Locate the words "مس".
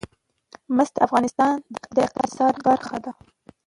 0.75-0.89